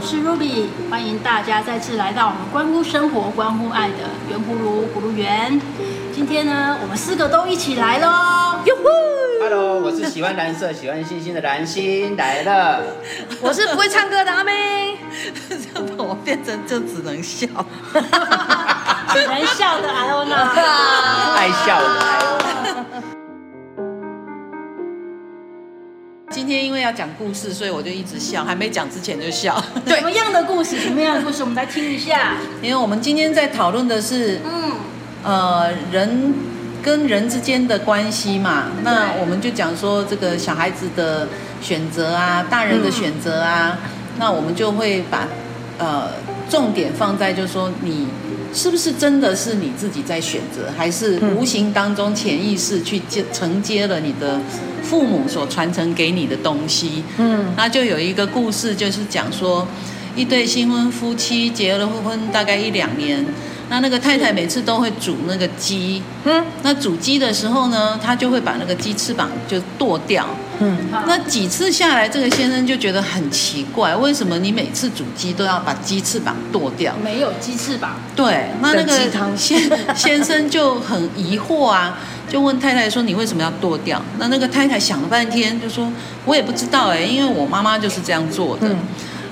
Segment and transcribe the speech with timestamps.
[0.00, 3.96] 是 Ruby，欢迎大家再次来到我们关乎生活、关乎爱的
[4.30, 5.60] 圆葫芦葫芦园。
[6.14, 8.60] 今天呢，我们四个都一起来喽！
[8.64, 8.84] 哟呼
[9.42, 12.80] ！Hello，我是喜欢蓝色、喜欢星星的蓝星来了。
[13.42, 14.98] 我是不会唱歌的阿妹，
[15.50, 17.48] 这样我变成就只能笑，
[19.12, 20.36] 只能笑的艾欧娜，
[21.34, 22.00] 爱笑的
[26.48, 29.62] 天因为要讲故事，所以我就一直笑，还没讲之前就笑。
[29.84, 30.78] 对，什么样的故事？
[30.80, 31.42] 什么样的故事？
[31.42, 32.38] 我们来听一下。
[32.62, 34.72] 因为我们今天在讨论的是，嗯，
[35.22, 36.34] 呃，人
[36.82, 38.64] 跟人之间的关系嘛。
[38.82, 41.28] 那我们就讲说这个小孩子的
[41.60, 45.28] 选择啊，大人的选择啊，嗯、那我们就会把
[45.78, 46.08] 呃
[46.48, 48.08] 重点放在，就是说你
[48.54, 54.40] 是不是真的是你自己在选择，还是无形当中潜意识去接承接了你的。
[54.80, 59.68] 父母所传承给你的东西，嗯，那就有一个故事，就是讲说，
[60.16, 63.22] 一对新婚夫妻结了婚大概一两年，
[63.70, 70.26] 那那个太太每次都会煮那个鸡，嗯，那煮鸡的时候呢，他就会把那个鸡翅膀就剁掉，
[70.60, 76.94] 嗯，那几次下来，这个先生就觉得很奇怪，为什么你每次煮鸡都要把鸡翅膀剁掉？
[77.02, 77.96] 没有鸡翅膀？
[78.16, 79.60] 对，那那个先
[79.94, 81.98] 先生就很疑惑啊。
[82.28, 85.90] 就问太太说：“你为什么要剁掉？”那那个太太想了半天，就说
[86.26, 88.68] ：“我也不知道哎，因为我妈妈就是这样做的。
[88.68, 88.76] 嗯”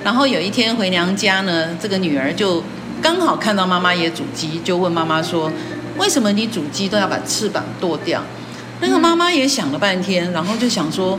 [0.03, 2.63] 然后有一天回娘家呢，这个女儿就
[3.01, 5.51] 刚好看到妈妈也煮鸡，就问妈妈说
[5.97, 8.21] ：“为什么你煮鸡都要把翅膀剁掉？”
[8.79, 11.17] 那个妈妈也想了半天，然后就想说：“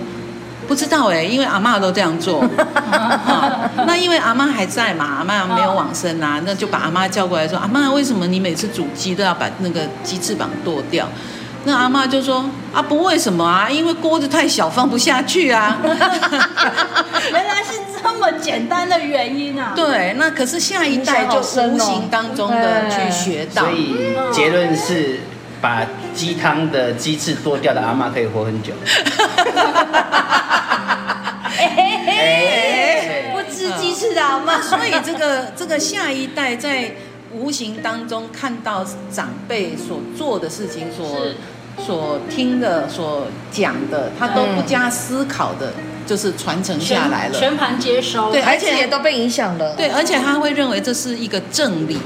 [0.68, 2.40] 不知道哎，因为阿妈都这样做。
[2.74, 11.08] 啊”那因为阿妈还在嘛，阿妈没有往生啊，那就把阿妈叫过来说：“阿妈，为什么你每次煮鸡都要把那个鸡翅膀剁掉？”
[11.64, 13.68] 那阿妈就说：“啊，不为什么啊？
[13.68, 15.78] 因为锅子太小，放不下去啊。
[17.32, 19.72] ”原来是这么简单的原因啊！
[19.76, 23.64] 对，那可是下一代就无形当中的去学到。
[23.64, 23.96] 所以
[24.32, 25.18] 结论是，
[25.60, 25.84] 把
[26.14, 28.72] 鸡汤的鸡翅剁掉的阿妈可以活很久。
[33.32, 36.92] 不吃鸡翅的阿妈，所以这个这个下一代在。
[37.30, 41.26] 无形当中看到长辈所做的事情，所
[41.78, 45.72] 所听的、所讲的，他都不加思考的，
[46.06, 51.98] 就是传承下来了，全盘接收，对，而且也都被影响了，对，而且他会认为这是一个正理，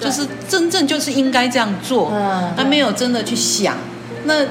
[0.00, 3.76] 就是真正就是应该这样做，嗯他没有真的去想。
[4.24, 4.44] 那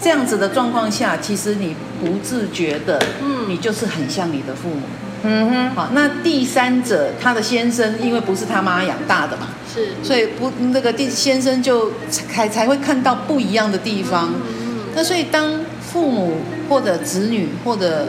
[0.00, 4.82] 这样子的状况下，其实你不自觉的，嗯，你就是很像你的父母。
[5.24, 14.30] 嗯哼，好，那第三者他的先生，因为不是他妈养大的嘛，是，所以不那个第先生就才才会看到不一样的地方。
[14.34, 16.38] 嗯嗯，那所以当父母
[16.68, 18.08] 或者子女或者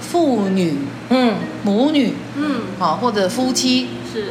[0.00, 0.74] 父女，
[1.08, 1.34] 嗯，
[1.64, 4.26] 母女，嗯，好，或者夫妻是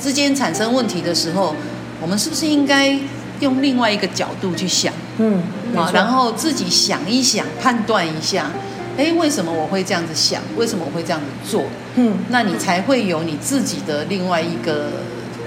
[0.00, 1.56] 之间产生问题的时候，
[2.00, 2.96] 我们是不是应该
[3.40, 4.92] 用另外一个角度去想？
[5.18, 5.42] 嗯，
[5.74, 8.50] 好，然后自己想一想，判断一下。
[8.96, 10.40] 哎，为什么我会这样子想？
[10.56, 11.64] 为什么我会这样子做？
[11.96, 14.90] 嗯，那你才会有你自己的另外一个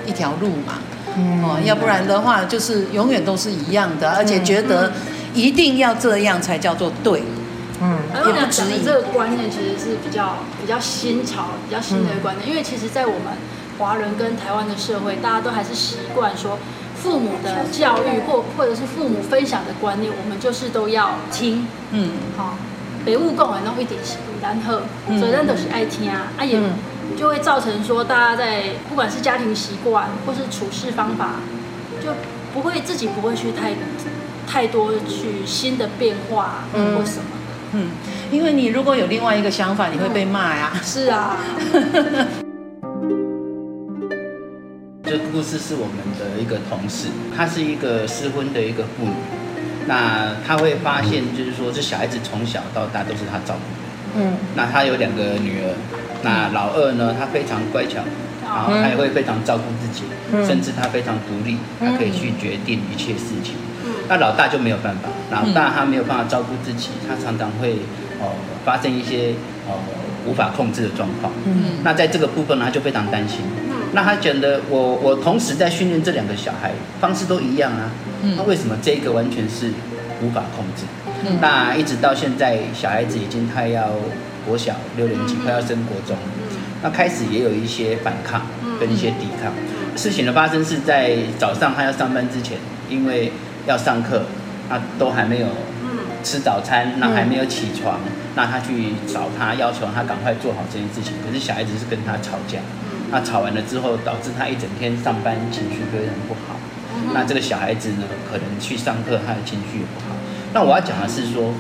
[0.06, 0.80] 一条路嘛。
[1.16, 4.91] 嗯，哦，要不然的话，就是永远都是一样的，而且觉得
[5.34, 7.24] 一定要这样才叫做对。
[7.81, 8.84] 嗯，也不质疑。
[8.84, 13.34] 这个观念其实是比较比较新潮、比较新的一个观念，因为其实，在我们
[13.78, 16.57] 华人跟台湾的社会，大家都还是习惯说，
[16.96, 21.68] 父母的教育或或者是父母分享的观念，我们就是都要听。
[21.91, 22.57] 嗯，好。
[23.07, 24.81] 北物共诶，弄一点是然后，
[25.18, 26.59] 所以咱都是爱听啊，啊也
[27.18, 31.35] 就会造成说，大家在不管是家庭习惯或是处事方法，
[32.03, 32.12] 就
[32.53, 33.72] 不会自己不会去太
[34.45, 37.23] 太多去新的变化或什么
[37.72, 37.91] 嗯，
[38.29, 40.74] 因为你如果有另外一个想法，你会被骂呀。
[40.84, 41.38] 是啊。
[45.06, 49.37] 这故事是我们的一个同事，她是一个失婚的一个妇女。
[49.88, 54.19] 那他会发现，就是说，这小孩子从小到大都是他照顾。
[54.19, 54.34] 嗯。
[54.56, 55.74] 那他有两个女儿，
[56.24, 58.01] 那老二呢，他非常乖巧，
[58.44, 60.04] 然后他也会非常照顾自己，
[60.45, 63.56] 甚至他非常独立，他可以去决定一切事情。
[63.56, 67.75] 嗯那老大就没有办法，老大他没有办法照顾自己，他常常会
[68.22, 68.28] 呃
[68.66, 69.33] 发生一些
[69.68, 69.74] 呃
[70.25, 71.31] 无法控制的状况。
[71.45, 71.80] 嗯。
[71.83, 73.40] 那在这个部分呢，他就非常担心。
[73.94, 77.89] 那他觉得我我同时在训练这两个小孩方式都一样啊，
[78.36, 79.72] 那为什么这个完全是
[80.22, 80.84] 无法控制？
[81.42, 83.89] 那一直到现在，小孩子已经快要
[84.45, 86.16] 国小六年级，快要升国中，
[86.84, 88.42] 那开始也有一些反抗
[88.80, 89.51] 跟一些抵抗。
[89.95, 92.57] 事情的发生是在早上他要上班之前，
[92.88, 93.31] 因为
[93.66, 94.24] 要上课，
[94.69, 95.48] 他都还没有
[96.24, 98.00] 吃早餐，那还没有起床，
[98.36, 101.13] 那他去找他，要求他赶快做好这件事情。
[101.25, 102.60] 可是小孩子是跟他吵架，
[103.12, 106.59] 那吵完了之后，导致他一整天上班情绪非常不好。
[107.13, 110.15] 那这个小孩子呢，可能去上课，他的情绪也不好。
[110.54, 111.54] 那我要讲的是说，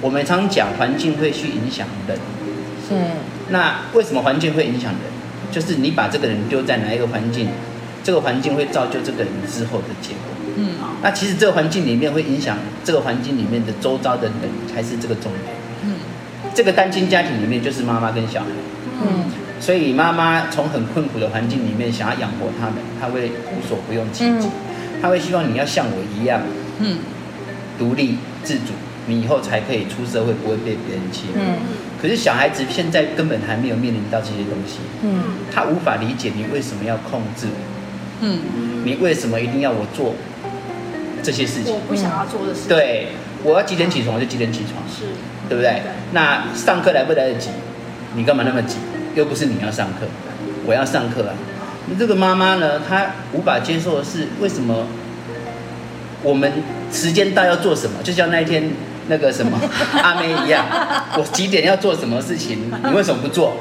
[0.00, 2.18] 我们常讲环境会去影响人。
[2.88, 2.94] 是。
[3.50, 5.00] 那为什么环境会影响人？
[5.52, 7.48] 就是你把这个人丢在哪一个环境，
[8.02, 10.34] 这个环境会造就这个人之后的结果。
[10.56, 10.70] 嗯，
[11.02, 14.34] 那其实这个环境里面会影响这个环境里面的周遭的人
[14.72, 15.54] 才是这个重点。
[15.84, 15.94] 嗯，
[16.54, 18.46] 这个单亲家庭里面就是妈妈跟小孩。
[19.02, 19.24] 嗯，
[19.60, 24.48] 所以妈妈从很困苦的环境里面想要养活他们，他会无所不用其极。
[25.00, 26.40] 他会希望你要像我一样，
[26.80, 26.98] 嗯，
[27.78, 28.72] 独立自主，
[29.06, 31.34] 你以后才可以出社会，不会被别人欺负。
[31.36, 31.58] 嗯，
[32.00, 34.78] 可是小孩子现在根本还没有面临到这些东西。
[35.02, 35.22] 嗯，
[35.52, 37.56] 他无法理解你为什么要控制我。
[38.20, 38.38] 嗯，
[38.84, 40.14] 你为什么一定要我做？
[41.22, 42.68] 这些事情我不想要做的事情。
[42.68, 43.08] 对，
[43.42, 45.04] 我要几点起床我就几点起床，是，
[45.48, 45.80] 对不对？
[46.12, 47.48] 那上课来不来得及？
[48.14, 48.76] 你干嘛那么急？
[49.14, 50.06] 又不是你要上课，
[50.66, 51.34] 我要上课啊。
[51.86, 54.86] 你这个妈妈呢，她无法接受的是为什么？
[56.22, 56.50] 我们
[56.90, 58.02] 时间到要做什么？
[58.02, 58.70] 就像那一天
[59.08, 59.60] 那个什么
[60.02, 60.64] 阿妹一样，
[61.18, 62.58] 我几点要做什么事情？
[62.86, 63.56] 你为什么不做？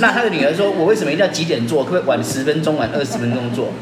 [0.00, 1.84] 那她的女儿说：“我为什么一定要几点做？
[1.84, 3.72] 可不可以晚十分钟、晚二十分钟做？”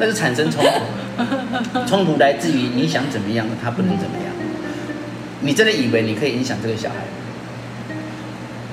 [0.00, 1.86] 那就产生冲突。
[1.86, 4.34] 冲突来自于你想怎么样，他不能怎么样。
[5.42, 6.96] 你真的以为你可以影响这个小孩？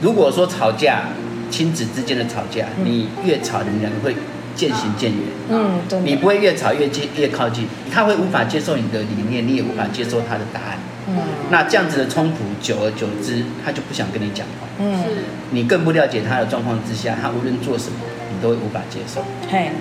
[0.02, 1.04] 如果说吵架，
[1.50, 4.16] 亲子之间的吵架，你越吵，你们两个会
[4.56, 5.22] 渐行渐远。
[5.50, 10.78] 嗯，你不会越吵越近越靠近，他会无法接受你的理念，你也无法接受他的答案。
[11.10, 11.18] 嗯，
[11.50, 14.68] 那这样子的冲突，久而久之，他就不想跟你讲话。
[14.80, 15.04] 嗯，
[15.52, 18.00] 你更不了解他的状况之下，他无论做什么，
[18.34, 19.24] 你都会无法接受。
[19.50, 19.72] 嘿。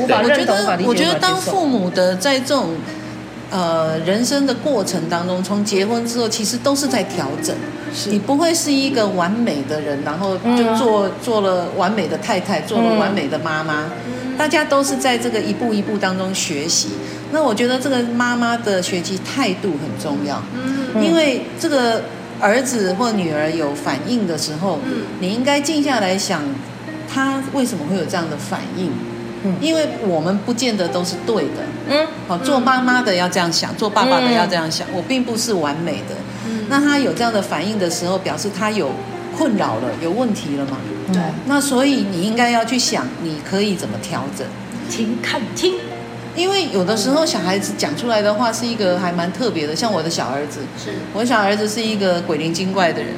[0.00, 2.76] 我觉得，我觉得当父母的在这种
[3.50, 7.54] 呃人生的过程当中，从结婚之后，其实都是在调整。
[7.94, 13.90] 是你不会是一个完美的人，然后就做做了完美的太太，做了完美的妈妈。
[14.36, 16.90] 大家都是在这个一步一步当中学习。
[17.32, 20.42] 那我觉得这个妈妈的学习态度很重要。
[21.02, 22.02] 因为这个
[22.38, 24.78] 儿子或女儿有反应的时候，
[25.20, 26.42] 你应该静下来想，
[27.12, 28.92] 他为什么会有这样的反应？
[29.60, 36.14] 因为我们不见得都是对的，嗯，好，做妈妈的要这样想，做爸爸的要这样想，我并不是完美的。
[36.46, 38.90] 嗯那他有这样的反应的时候，表示他有
[39.36, 40.76] 困扰了，有问题了嘛？
[41.10, 41.22] 对。
[41.46, 44.46] 那所以你应该要去想，你可以怎么调整？
[44.90, 45.74] 听，看，听。
[46.36, 53.14] 因为有的时候小孩子讲出来的话是一个还蛮特别的，像我的小儿子，是我的小儿子是一个鬼灵精怪的人。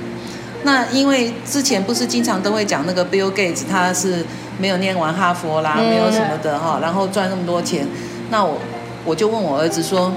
[0.63, 4.25] 那因为之前不是经常都会讲那个 Bill Gates，他是。
[4.61, 7.87] 没有念完哈佛啦，没有什么的哈，然后赚那么多钱，
[8.31, 8.59] 那我
[9.07, 10.13] 我就问我儿子说，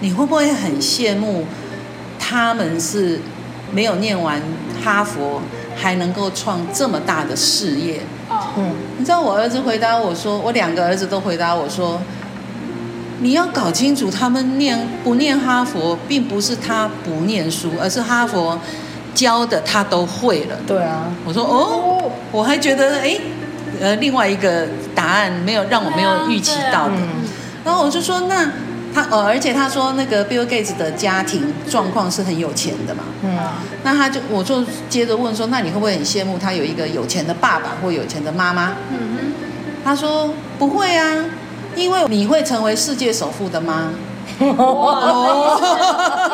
[0.00, 1.44] 你会不会很羡慕
[2.16, 3.20] 他们是
[3.72, 4.40] 没有念完
[4.80, 5.42] 哈佛
[5.74, 8.00] 还能够创这么大的事业？
[8.56, 12.00] 嗯，你知道我儿子回答我说，我两个儿子都回答我说，
[13.20, 18.56] 你要搞清楚，他们念不念哈佛，并不是他不念书，而是哈佛
[19.14, 20.56] 教的他都会了。
[20.64, 23.18] 对啊，我说哦，我还觉得哎。
[23.80, 26.94] 呃，另外一个答案没有让我没有预期到的，
[27.64, 28.50] 然后我就说，那
[28.94, 33.38] 他呃，而且他说那个 Bill Gates 的家庭状况是很有钱的嘛，嗯，
[33.84, 38.72] 那他就我就接着问说，那你会不会很羡慕他有一个有钱的爸爸或有钱的妈妈？
[38.90, 39.32] 嗯哼，
[39.84, 41.24] 他说不会啊，
[41.76, 43.92] 因为你会成为世界首富的吗？
[44.40, 45.62] 哦，意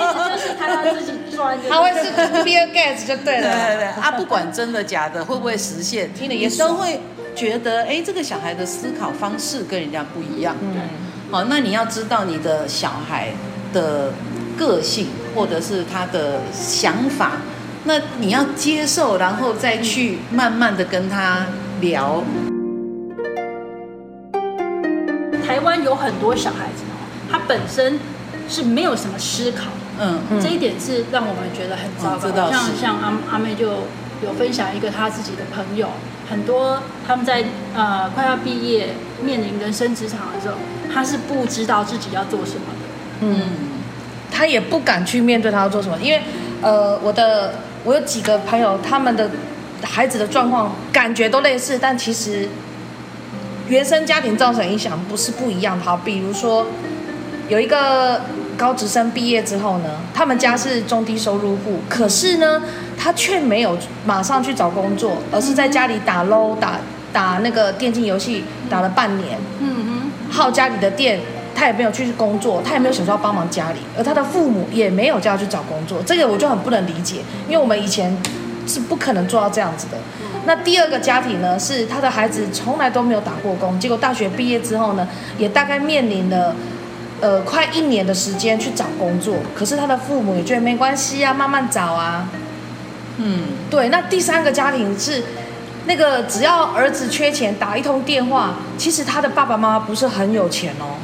[0.06, 2.10] 思就是他要自己赚，他会是
[2.44, 7.00] Bill Gates 就对了，对对对，啊，不管真的假的，会不会实现， 听了也都会。
[7.34, 10.54] 觉得哎，这个小孩的思考方式跟人家不一样。
[10.62, 10.80] 嗯，
[11.30, 13.32] 好，那你要知道你的小孩
[13.72, 14.12] 的
[14.56, 17.32] 个性或者是他的想法，
[17.84, 21.46] 那你要接受，然后再去慢慢的跟他
[21.80, 22.22] 聊。
[25.44, 26.94] 台湾有很多小孩子哦，
[27.30, 27.98] 他本身
[28.48, 29.64] 是没有什么思考，
[29.98, 32.50] 嗯，这一点是让我们觉得很糟糕。
[32.50, 33.66] 像像阿阿妹就
[34.22, 35.88] 有分享一个他自己的朋友。
[36.28, 38.88] 很多他们在呃快要毕业，
[39.22, 40.54] 面临人生职场的时候，
[40.92, 42.86] 他是不知道自己要做什么的。
[43.20, 43.42] 嗯，
[44.30, 46.22] 他也不敢去面对他要做什么，因为
[46.62, 47.54] 呃，我的
[47.84, 49.30] 我有几个朋友，他们的
[49.82, 52.48] 孩子的状况感觉都类似，但其实
[53.68, 55.78] 原生家庭造成影响不是不一样。
[55.78, 56.66] 好，比如说
[57.48, 58.20] 有一个。
[58.56, 62.62] 高职生毕业之后呢，他们家是中低收入户，可是呢，
[62.96, 66.78] 他却没有马上去找工作，而是在家里打 LOL 打
[67.12, 69.38] 打那个电竞游戏，打了半年。
[69.60, 71.20] 嗯哼，耗家里的电，
[71.54, 77.16] 他也没有去工作，他也没有想说要帮忙家里，而他的父母也没有叫他去找工作，这个我就很不能理解，
[77.48, 78.16] 因为我们以前
[78.66, 79.98] 是不可能做到这样子的。
[80.46, 85.08] 那第二个家庭呢，是他的孩子从来都没有打过工，结果大学毕业之后呢，
[85.38, 86.54] 也大概面临了
[87.20, 92.28] 呃快一年的时间去找工作，可是他的父母也觉得没关系啊，慢慢找啊。
[93.18, 93.88] 嗯，对。
[93.88, 95.22] 那第三个家庭是。
[95.86, 100.96] 那个只要儿子缺钱，打一通电话，其实他的爸爸妈妈不是很有钱哦，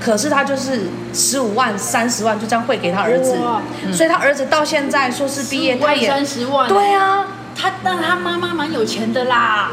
[0.00, 3.38] 可是他就是十五万、三十万就这样汇给他儿子，
[3.86, 9.70] 嗯、所以他儿子到现在硕士毕业，他也三十万，对啊，他但他妈妈蛮有钱的啦。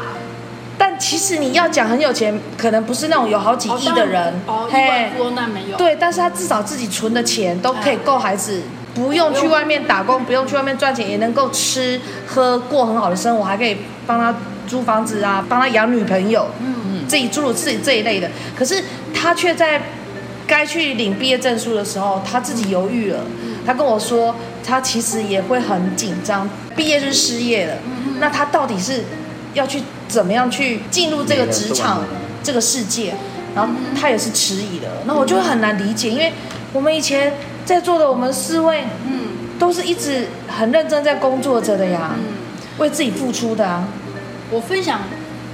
[0.78, 5.76] 但其实你要讲很有钱，可能不是那种有好几亿的人，哦，亿万富翁那没有。
[5.76, 8.62] 对，但是他至少自己存的钱都可以够孩子。
[8.94, 14.34] 不用去外面打工，不用去外面赚钱，也能够吃喝过很好的生活，还可以帮他
[14.66, 18.30] 租房子啊，帮他养女朋友，嗯嗯，自己诸如此类这一类的。
[18.54, 18.84] 可是
[19.14, 19.80] 他却在
[20.46, 23.20] 该去领毕业证书的时候，他自己犹豫了。
[23.64, 27.76] 他跟我说，他其实也会很紧张，毕业就失业了。
[28.18, 29.04] 那他到底是
[29.54, 32.04] 要去怎么样去进入这个职场
[32.42, 33.14] 这个世界？
[33.54, 34.88] 然后他也是迟疑的。
[35.06, 36.30] 那我就很难理解，因为
[36.74, 37.32] 我们以前。
[37.64, 42.24] 在座的我们四位，嗯，都是一直很认真在工作着的呀，嗯，
[42.78, 43.86] 为自己付出的啊。
[44.50, 45.00] 我分享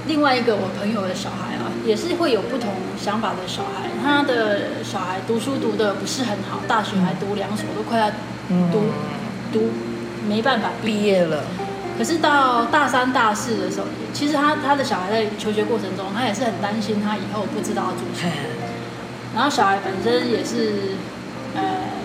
[0.07, 3.89] 另外一个我朋友的小孩啊，也是会有不同想法的小孩。
[4.03, 8.15] 他的小孩读书读的不是很好，大学还读两所，都快要读、
[8.49, 8.91] 嗯、
[9.53, 9.69] 读
[10.27, 11.43] 没办法毕业了。
[11.97, 18.33] 可是到大三、大四的时候，其实他他的小孩在求学过程中，他也是很担心他以后不知道要做什么。
[19.35, 20.95] 然后小孩本身也是。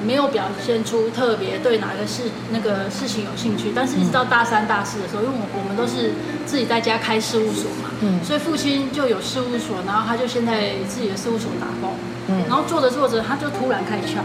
[0.04, 6.12] 呃，没有表现出特别对哪个事那个事情有兴趣，但是一直到大三、大四的时候，因为我我们都是
[6.46, 11.96] 自己在家开事务所嘛，嗯，所以父亲就有事务所，然后他就先在自己的事务所打工，
[12.28, 14.20] 嗯，然后做着做着，他就突然开窍，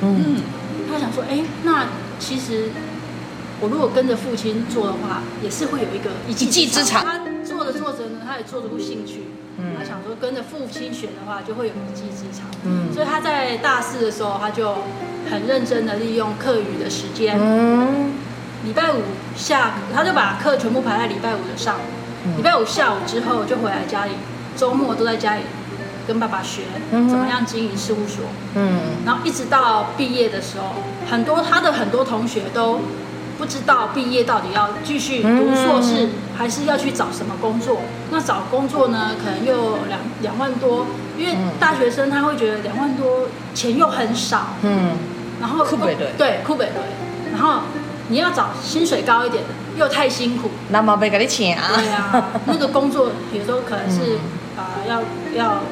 [0.00, 0.40] 嗯，
[0.90, 1.86] 他想说，哎，那
[2.18, 2.70] 其实
[3.60, 7.04] 我如果跟着父亲做的话，也是会有一个一技之长。
[7.04, 9.22] 他做着做着呢，他也做出兴趣。
[9.58, 12.44] 嗯，他想说跟着父亲学的话，就会有一技之长。
[12.64, 14.76] 嗯，所以他在大四的时候，他就
[15.30, 17.38] 很认真的利用课余的时间。
[17.40, 18.12] 嗯，
[18.64, 19.02] 礼拜五
[19.36, 22.36] 下午，他就把课全部排在礼拜五的上午。
[22.36, 24.12] 礼拜五下午之后就回来家里，
[24.56, 25.42] 周末都在家里
[26.06, 28.24] 跟爸爸学怎么样经营事务所。
[28.54, 30.74] 嗯，然后一直到毕业的时候，
[31.10, 32.80] 很多他的很多同学都。
[33.38, 37.82] 不知道毕业到底要继续读硕士，还是要去找什么工作？
[38.10, 40.86] 那找工作呢，可能又两两万多，
[41.18, 44.54] 因为大学生他会觉得两万多钱又很少。
[44.62, 44.92] 嗯，
[45.40, 47.60] 然后酷北对对酷北对，然后
[48.08, 50.50] 你要找薪水高一点的，又太辛苦。
[50.70, 51.72] 那么别给你钱啊？
[51.76, 54.16] 对啊， 那个工作有时候可能是
[54.56, 55.02] 啊、呃，要
[55.34, 55.62] 要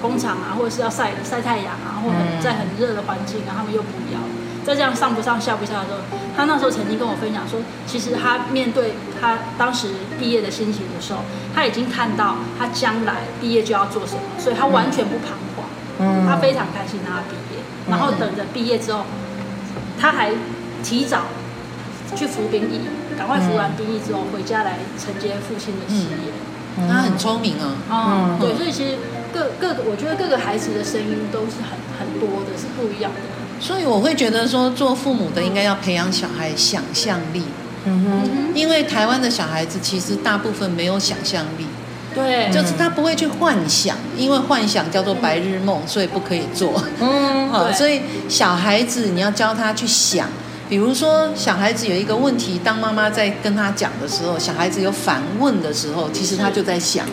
[0.00, 4.18] 工厂啊，或者是要晒晒太阳啊，或者在很热的环境啊，他们又不要。
[4.64, 5.98] 在这样上不上下不下的时候，
[6.36, 9.88] 他那时候曾经跟我分享说，其实他面对他当时
[10.20, 11.18] 毕业的心情的时候，
[11.52, 15.66] 他已经看到他将来毕业就要做什么，所以他完全不彷徨，
[15.98, 17.41] 嗯，他非常开心他毕业，
[17.88, 19.04] 然后等着毕业之后，
[19.98, 20.30] 他还
[20.82, 21.24] 提早
[22.14, 22.80] 去服兵役，
[23.16, 26.32] 赶快服完兵役之后回家来承接父亲的事业，
[26.78, 28.96] 嗯，他很聪明啊，哦，对，所以其实
[29.32, 33.20] 各各个我觉得各个孩子的声音都是很很多的，是不一样的。
[33.60, 37.44] 所以我会觉得说，做父母的应该要培养小孩想象力。
[37.84, 41.66] 嗯哼，因为台湾的小孩子其实大部分没有想象力。
[42.14, 46.82] 对，就是他不会去幻想，因为幻想叫做白日梦，所以不可以做。
[47.00, 50.28] 嗯， 好，所以小孩子你要教他去想，
[50.68, 57.12] 比如说小孩子有一个问题，当妈妈在跟他讲的时候，小孩子有反问的时候，其实他就在想了。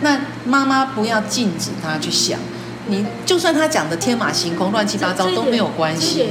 [0.00, 2.38] 那妈妈不要禁止他去想。
[2.88, 6.30] 你就算他讲的天马行空、乱七八糟都没有关系。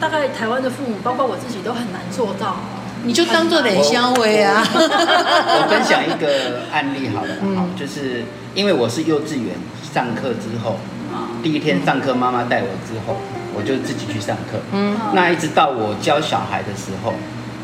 [0.00, 2.60] 大概台湾的父母，包括我自己，都很难做到。
[3.04, 4.62] 你就当做脸消微啊。
[4.72, 9.56] 我分享一个案例好了，好，就是因为我是幼稚园
[9.92, 10.76] 上课之后，
[11.42, 13.16] 第一天上课，妈妈带我之后，
[13.54, 14.58] 我就自己去上课。
[14.72, 14.96] 嗯。
[15.12, 17.14] 那一直到我教小孩的时候，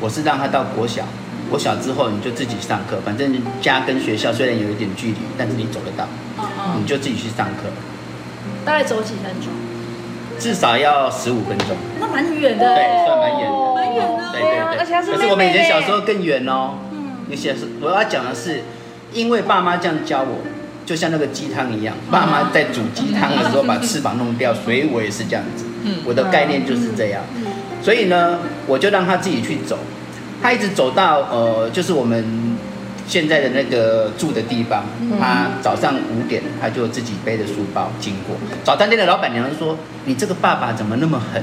[0.01, 1.03] 我是让他到国小，
[1.51, 6.09] 国小之后你就自己上课，反正家跟学校虽然有一点距离，但是你走得到，
[6.79, 7.69] 你就自己去上课。
[8.65, 9.53] 大概走几分钟？
[10.39, 11.69] 至少要十五分钟。
[11.99, 12.75] 那蛮远的。
[12.75, 13.86] 对，算蛮远的。
[14.75, 16.75] 可是我们以前小时候更远哦。
[16.93, 17.27] 嗯。
[17.29, 18.63] 有些是我要讲的是，
[19.13, 20.39] 因为爸妈这样教我，
[20.85, 25.65] 就像那个鸡汤一样，爸妈在煮鸡汤的时候把翅膀弄掉，所以我也是这样子。
[25.85, 25.97] 嗯。
[26.05, 27.23] 我的概念就是这样。
[27.37, 27.45] 嗯。
[27.83, 29.79] 所以呢，我就让他自己去走，
[30.43, 32.57] 他一直走到呃，就是我们
[33.07, 34.85] 现在的那个住的地方，
[35.21, 38.37] 他早上五点他就自己背着书包经过。
[38.65, 41.43] 早餐店的老板娘说：“你这个爸爸怎么那么狠？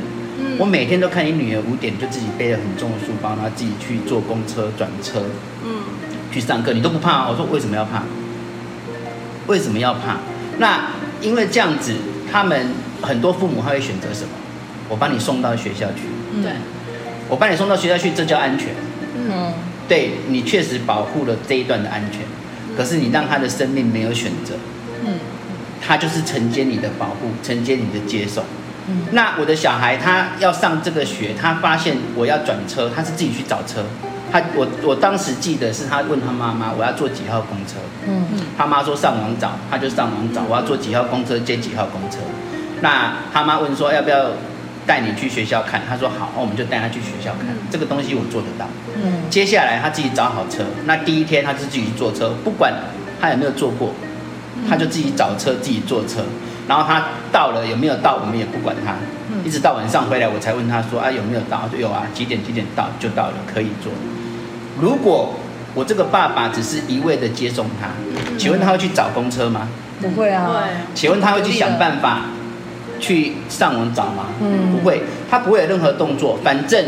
[0.60, 5.24] 我每天都看你女儿五点就自己背着很重的书包，然后自己去坐公车转车，
[5.66, 5.82] 嗯，
[6.32, 8.04] 去上课，你都不怕？”我说：“为什么要怕？
[9.48, 10.18] 为什么要怕？
[10.60, 10.92] 那
[11.22, 11.94] 因为这样子，
[12.32, 12.68] 他们
[13.02, 14.30] 很多父母他会选择什么？
[14.90, 16.52] 我把你送到学校去，对，
[17.30, 18.70] 我把你送到学校去，这叫安全，
[19.16, 19.54] 嗯。”
[19.86, 22.22] 对，你确实保护了这一段的安全，
[22.76, 24.56] 可是你让他的生命没有选择，
[25.06, 25.16] 嗯，
[25.86, 28.46] 他就是承接你的保护，承接你的接受，
[28.88, 33.84] 嗯，那我的小孩他要上这个学，他发现我要转车，他是自己去找车，
[34.32, 37.76] 他我我当时记得是他问他妈妈，我要坐几号公车，
[38.08, 42.18] 嗯，他妈说上网找，他就上网找，我要坐几号公车接几号公车，
[42.82, 44.32] 那他妈问说要不要？
[44.86, 47.56] 带你去学校看，他说好，我们就带他去学校看。
[47.72, 48.68] 这个东西我做得到。
[49.02, 52.74] 嗯，接下来他自己找好车，那第一天他是自己坐车，不管
[53.22, 53.94] 他有没有坐过，
[54.68, 56.26] 他就自己找车自己坐车。
[56.68, 58.96] 然后他到了有没有到，我们也不管他，
[59.46, 61.68] 一直到晚上回来我才问他说啊有没有到？
[61.70, 63.92] 说有啊，几点几点到就到了，可以做。
[64.80, 65.34] 如果
[65.76, 67.90] 我这个爸爸只是一味的接送他，
[68.38, 69.68] 请问他会去找公车吗？
[70.02, 70.64] 不会啊。
[70.94, 72.22] 请问他会去想办法？
[73.00, 74.28] 去上网找吗？
[74.40, 76.40] 嗯，不会，他不会有任何动作。
[76.42, 76.86] 反正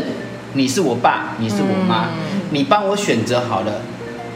[0.54, 3.72] 你是我爸，你是我妈，嗯、你帮我选择好了，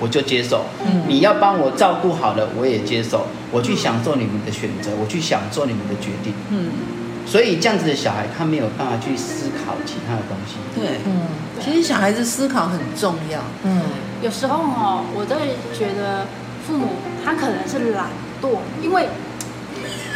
[0.00, 0.64] 我就接受。
[0.84, 3.26] 嗯，你要帮我照顾好了，我也接受。
[3.52, 6.32] 我去享受你们的选择，我去享受你们的决定。
[6.50, 6.70] 嗯，
[7.26, 10.56] 所以这样子的小孩，他没有办法去思考其他的东西。
[10.74, 11.26] 对，嗯，
[11.62, 13.40] 其实小孩子思考很重要。
[13.64, 13.82] 嗯，
[14.22, 16.26] 有时候哦，我都会觉得
[16.66, 16.88] 父母
[17.24, 18.06] 他可能是懒
[18.42, 19.08] 惰，因为。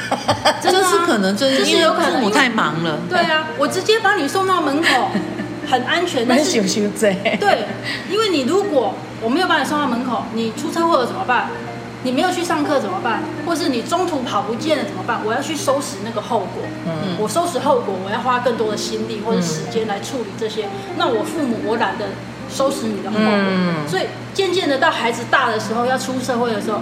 [0.61, 3.00] 这是可能，就是因为父母太忙了。
[3.09, 5.11] 对啊，我直接把你送到门口，
[5.67, 6.25] 很安全。
[6.29, 6.61] 但是，
[7.41, 7.64] 对，
[8.11, 11.49] 因为你如果我没有把你送到门口，你出车祸了怎么办？
[12.02, 13.23] 你没有去上课怎么办？
[13.47, 15.21] 或是你中途跑不见了怎么办？
[15.25, 16.62] 我要去收拾那个后果。
[16.87, 20.69] 嗯，我收拾后果，我要花更多的心力或者时间来处理这些。
[20.99, 22.11] 那我父母，我懒得
[22.50, 23.25] 收拾你的后果。
[23.26, 24.02] 嗯，所以
[24.35, 26.81] 渐渐的到孩子大的时候，要出社会的时候。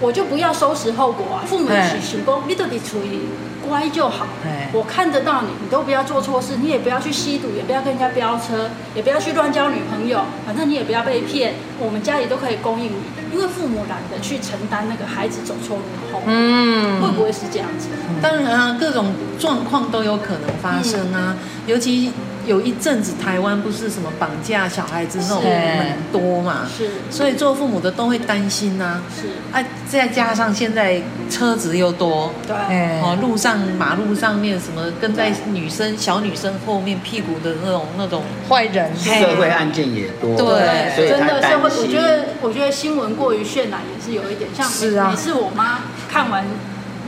[0.00, 1.42] 我就不要收拾后果啊！
[1.44, 3.22] 父母的行功，你到底处理
[3.68, 4.26] 乖就好。
[4.72, 11.54] 我看得到你，你都不要做错事，你也不要去吸毒，也不要跟人家飙车，也不要去乱交女朋友，反正你也不要被骗。
[11.78, 12.96] 我们家里都可以供应你，
[13.32, 16.22] 因为父母懒得去承担那个孩子走错路的后果。
[16.26, 17.88] 嗯，会不会是这样子？
[18.20, 22.12] 当然啊，各种状况都有可能发生啊，嗯、尤其。
[22.48, 32.56] 有一阵子台湾不是什么绑架小孩子那种很多嘛，是，所以做父母的都会担心呐、啊，是，啊，再加上现在车子又多，对，
[33.02, 45.80] 哦，路上马路上面什么跟在女生小女生后面屁股的那种那种坏人，社会案件也多，对，所以真的社会，我觉得我觉得新闻过于渲染也是有一点，像是啊，每次我妈
[46.10, 46.46] 看完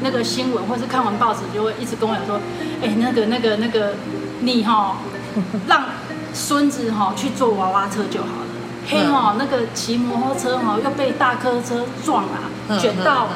[0.03, 2.39] 那个新闻或是看完报纸，就会一直跟我讲说，
[2.83, 3.95] 哎，那个那个那个
[4.41, 4.99] 你哈。
[5.69, 5.85] 让
[6.33, 8.47] 孙子哈去坐娃娃车就好了。
[8.89, 13.29] 嘿哈，那个骑摩托车哈又被大客车撞啊，卷到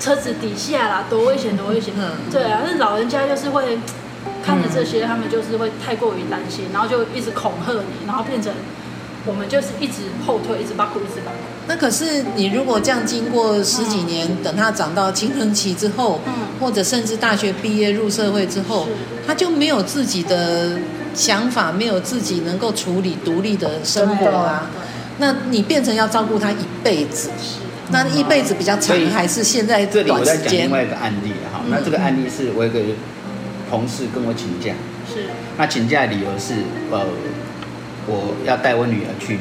[0.00, 1.94] 车子底下啦，多危险，多危险。
[2.30, 3.78] 对啊，那老人家就是会
[4.44, 8.52] 看着这些，他们就是会太过于担心，然后就一直恐吓你，然后变成
[9.26, 11.38] 我们就是一直后退，一直把苦，一直把苦。
[11.68, 16.20] 那可是你如果这样经过十几年，等他长到青春期之后，
[16.58, 18.88] 或者甚至大学毕业入社会之后，
[19.24, 20.78] 他就没有自己的。
[21.16, 24.70] 想法没有自己能够处理独立的生活啊，
[25.16, 27.30] 那你变成要照顾他一辈子，
[27.90, 32.80] 那一辈子比较长还是现在这里我在讲另外一个案例哈，那这个案例是我有个
[33.70, 34.74] 同事跟我请假，
[35.10, 35.24] 是，
[35.56, 36.56] 那请假的理由是
[36.90, 37.00] 呃
[38.06, 39.38] 我要带我女儿去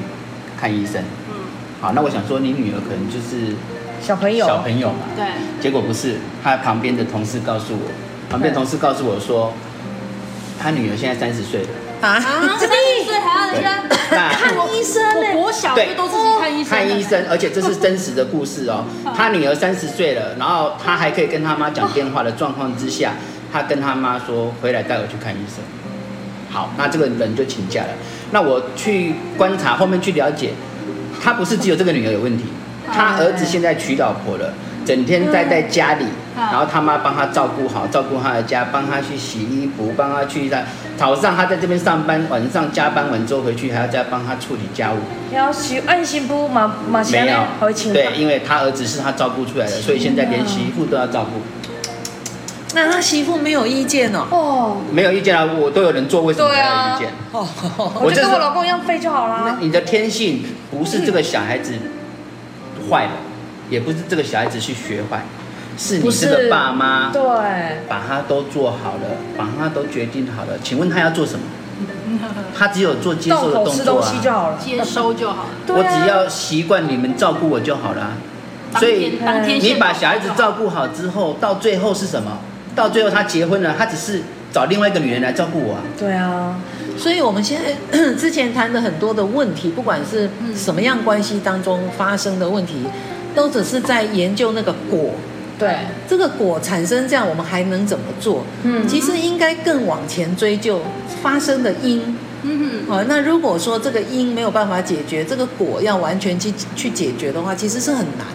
[0.58, 1.36] 看医生，嗯，
[1.82, 3.54] 好，那我想说你女儿可能就是
[4.02, 4.48] 小朋友。
[4.48, 5.26] 小朋友嘛，对，
[5.62, 7.92] 结果不是，他旁边的同事告诉我，
[8.30, 9.52] 旁边同事告诉我说。
[10.60, 11.68] 他女儿现在三十岁了
[12.02, 15.40] 啊，三十岁还要人家看医生呢？
[15.40, 18.86] 我小就都自己看医生，看医生，而且这是真实的故事哦。
[19.16, 23.14] 他女儿三十岁了，然后他还可以跟他妈讲电话的状况之下，
[23.52, 25.64] 他跟他妈说回来带我去看医生。
[26.50, 27.90] 好，那这个人就请假了。
[28.32, 30.52] 那我去观察后面去了解，
[31.22, 32.46] 他不是只有这个女儿有问题，
[32.92, 34.54] 他儿子现在娶老婆了。
[34.86, 40.66] 整天待在家里，然后他妈帮他照顾好，照顾他的家，帮他去洗衣服，帮他去在
[40.98, 44.98] 早上他在这边上班，晚上加班完之后回去还要再帮他处理家务。
[45.34, 47.40] 要洗按媳妇嘛嘛没有，
[47.94, 51.42] 对，因为他儿子是他照顾出来的，所以现在连媳妇都要照顾。
[52.74, 54.28] 那他媳妇没有意见哦？
[54.30, 57.10] 哦，没有意见啊，我都有人做，为什么没有意见？
[57.32, 57.48] 哦，
[58.04, 59.58] 我就跟我老公一样废就好了。
[59.62, 61.74] 你的天性不是这个小孩子。
[62.88, 63.12] 坏了，
[63.68, 65.24] 也不是这个小孩子去学坏，
[65.78, 67.22] 是你这个爸妈对，
[67.88, 70.58] 把他都做好了，把他都决定好了。
[70.64, 71.46] 请问他要做什么？
[72.58, 75.50] 他只有做接受的动作啊，就好了，接收就好了。
[75.68, 78.14] 我只要习惯你们照顾我就好了。
[78.78, 79.20] 所以
[79.62, 82.40] 你把小孩子照顾好之后，到最后是什么？
[82.76, 85.82] 到最后他结婚了，他只是找另外一个女人来照顾我啊。
[85.98, 86.56] 对啊，
[86.98, 92.86] 所以我们现在 之前谈的很多的问题，不管是什么样关系当中发生的问题，
[93.34, 95.12] 都只是在研究那个果。
[95.58, 95.76] 对，
[96.08, 98.44] 这个果产生这样，我们还能怎么做？
[98.64, 100.82] 嗯，其实应该更往前追究
[101.22, 102.18] 发生的因。
[102.44, 108.28] 嗯哼，好，那如果说这个因没有办法解决，这个果要完全去去解决的话，其实是很难。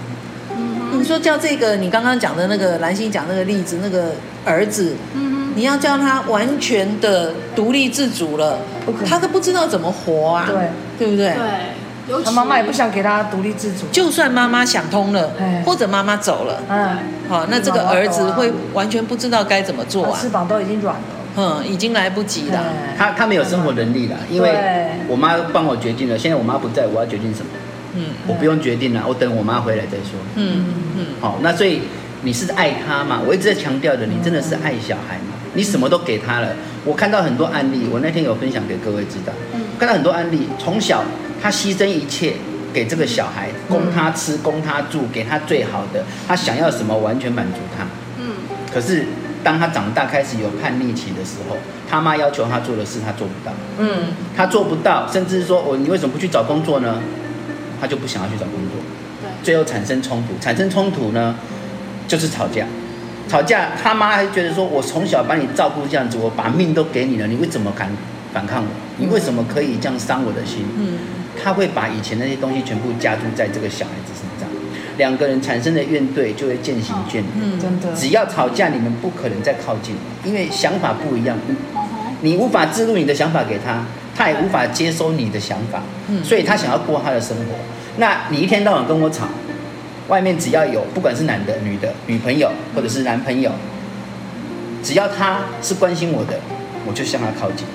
[0.92, 4.12] 你说叫这个，你刚刚讲的那个兰心讲那个例子，那个
[4.44, 8.58] 儿子，嗯，你要叫他完全的独立自主了，
[9.06, 11.28] 他都不知道怎么活啊，对，对不对？
[11.28, 11.36] 对，
[12.24, 13.86] 他妈妈也不想给他独立自主。
[13.92, 15.30] 就算妈妈想通了，
[15.64, 21.02] 或者妈妈走了，嗯，好，那这个儿子会完全不知道该怎么做啊，翅膀都已经软了，
[21.36, 22.64] 嗯，已经来不及了。
[22.96, 24.52] 他他没有生活能力了，因为
[25.08, 27.46] 我妈帮我决定了，现在我妈不在，我要决定什么？
[27.94, 30.18] 嗯，我不用决定了，我等我妈回来再说。
[30.36, 30.64] 嗯
[30.96, 31.82] 嗯，好，那所以
[32.22, 33.20] 你是爱他嘛？
[33.26, 35.34] 我一直在强调的，你真的是爱小孩嘛？
[35.54, 36.48] 你什么都给他了。
[36.84, 39.32] 我看到很多案例，我那天有分享给各位知道。
[39.52, 41.02] 嗯，看到很多案例，从小
[41.42, 42.34] 他牺牲一切
[42.72, 47.84] 给这个小孩，供他吃，供他住，给他最好的，他想要什么完全满足他。
[48.18, 48.34] 嗯，
[48.72, 49.06] 可是
[49.42, 51.56] 当他长大开始有叛逆期的时候，
[51.88, 53.52] 他妈要求他做的事他做不到。
[53.78, 57.00] 嗯，他做不到，甚至说我你为什么不去找工作呢？
[57.80, 58.78] 他就不想要去找工作，
[59.22, 61.34] 对，最后产生冲突，产生冲突呢，
[62.06, 62.66] 就是吵架，
[63.26, 67.88] 吵架，他妈还觉得说，我从小把你照顾这样子，我把命都给你了，你为什么敢
[68.34, 68.68] 反抗我？
[68.98, 70.58] 你为什么可以这样伤我的心？
[70.78, 70.98] 嗯，
[71.42, 74.48] 他会把以前那些东西全部加注在这个小孩子身上，
[74.98, 77.32] 两个人产生的怨怼就会渐行渐远。
[77.40, 81.36] 嗯，真的，只要吵架，你们不可能再靠近，因为想法不一样，
[82.20, 83.84] 你无法置入你的想法给他。
[84.12, 85.80] 他也无法接收你的想法，
[86.22, 87.54] 所以他想要过他的生活。
[87.96, 89.26] 那你一天到晚跟我吵，
[90.08, 93.50] 外面只要有不管是男的、女的、女朋友或者是男朋友，
[94.82, 96.38] 只要他是关心我的，
[96.86, 97.66] 我就向他靠近。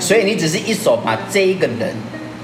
[0.00, 1.94] 所以你只是一手把这一个人，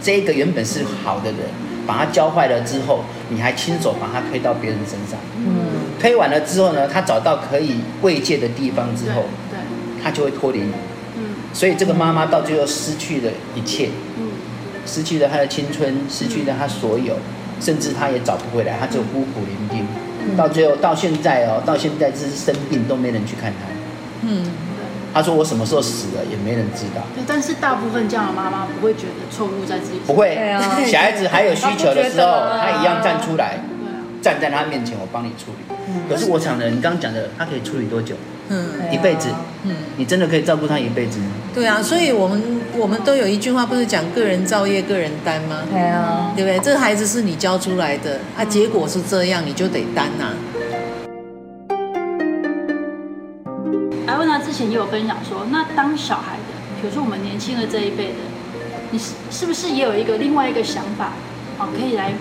[0.02, 1.40] 这一个原本是好的人，
[1.86, 5.18] 把他教坏了之后，你还亲手把他推到别人身上。
[5.98, 9.24] 推完了之后呢，他找到可以慰藉的地方之后，
[10.02, 10.72] 他就会脱离你。
[11.52, 13.90] 所以这个妈妈到最后失去了一切，
[14.86, 17.16] 失去了她的青春，失去了她所有，
[17.60, 20.36] 甚至她也找不回来，她就孤苦伶仃。
[20.36, 23.66] 到最后到现在哦，到现在就是生病都没人去看她。
[24.22, 24.44] 嗯，
[25.12, 27.03] 她说我什么时候死了也没人知道。
[27.14, 30.01] 对，但是大部分这样的妈妈不会觉得错误在自己。
[30.07, 30.37] 不会，
[30.87, 32.27] 小孩子还有需求的时候，
[32.59, 33.59] 他一样站出来，
[34.23, 35.75] 站在他面前，我帮你处理。
[36.09, 38.14] 可是我想的，你刚刚讲的，他可以处理多久？
[38.53, 39.29] 嗯，一辈子。
[39.62, 41.27] 嗯，你真的可以照顾他一辈子吗？
[41.55, 45.59] 对啊，所以我们我们都有一句话，不是讲个人造业个人担吗？
[45.70, 46.59] 对啊，对不对？
[46.61, 50.27] 这个孩子是你教出来的，啊，结果是这样，你就得担呐。
[50.55, 50.60] 艾
[54.61, 58.20] 前也有分享说，那当小孩的，比如说我们年轻的这一辈的，
[58.90, 61.12] 你是是不是也有一个另外一个想法，
[61.59, 62.12] 啊，可以来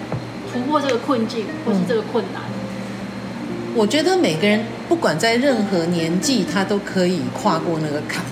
[0.51, 2.41] 突破这个困境或是这个困难？
[3.75, 8.23] 我觉得每个人不管在任何年纪，他都可以跨过那个坎，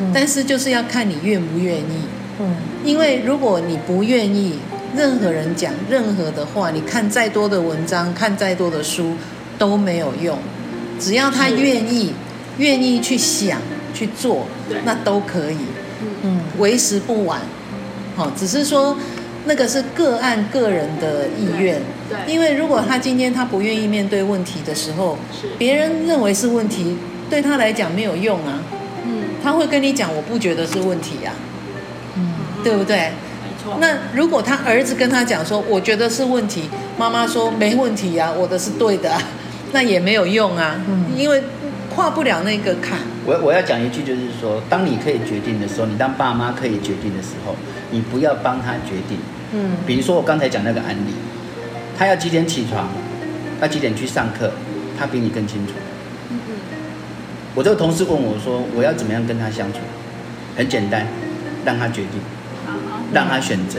[0.00, 2.02] 嗯、但是就是要看你愿不愿意。
[2.40, 4.58] 嗯，因为如果你不愿意，
[4.96, 9.14] 任何人讲任何的话，你看再多的文章，看再多的书
[9.56, 10.36] 都没有用。
[10.98, 12.12] 只要他愿意，是
[12.58, 13.60] 愿意去想
[13.94, 14.46] 去做，
[14.84, 15.58] 那都可以。
[16.22, 17.40] 嗯，为时不晚。
[18.16, 18.96] 好，只是说。
[19.44, 25.48] 那个是个案个人的意愿，对，因为如果他今天他不愿意面对问题的时候，是。
[25.58, 26.96] 别人认为是问题，
[27.28, 28.62] 对他来讲没有用啊，
[29.04, 31.34] 嗯，他会跟你讲，我不觉得是问题啊，
[32.16, 32.96] 嗯，对不对？
[32.96, 33.78] 没错。
[33.80, 39.20] 那如果他儿子跟他讲说，我觉得是问题，妈妈说没问题啊，我的是对的啊，
[39.72, 41.42] 那也没有用啊，嗯，因为
[41.94, 42.98] 跨不了那个坎。
[43.24, 47.54] 我我要讲一句，就是说，当你可以决定的时候，你当爸妈可以决定的时候。
[47.94, 49.18] 你不要帮他决定，
[49.52, 51.12] 嗯，比如说我刚才讲那个案例，
[51.94, 52.88] 他要几点起床，
[53.60, 54.50] 要几点去上课，
[54.98, 55.74] 他比你更清楚。
[56.30, 56.54] 嗯嗯。
[57.54, 59.80] 我这个同事问我说，我要怎么样跟他相处？
[60.56, 61.06] 很简单，
[61.66, 62.18] 让他决定，
[63.12, 63.78] 让他选择。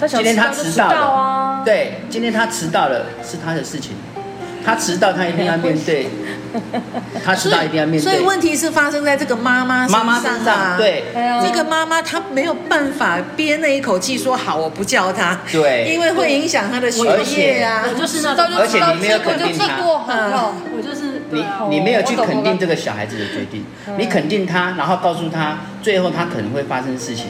[0.00, 0.08] 对。
[0.08, 3.92] 今天他迟到了，对，今天他迟到了是他的事情，
[4.64, 6.08] 他迟到他一定要面对
[7.24, 8.12] 他知道一定要面对。
[8.12, 11.04] 所以问题是发生在这个妈妈妈妈身上，对，
[11.42, 17.84] 这个妈妈她没有办法憋那一口气说好，我不叫他，对，因为会影响他的学业啊。
[17.88, 23.64] 我就是那，而且你没有肯定他，我就是你你没有去肯定这个小孩子的决定，
[23.98, 27.26] 你肯定他，然后告诉他，最后他可能会发生事情，